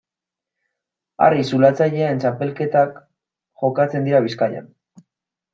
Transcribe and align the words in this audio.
Harri-zulatzaileen 1.25 2.23
txapelketak 2.25 2.97
jokatzen 3.65 4.09
dira 4.11 4.27
Bizkaian. 4.31 4.73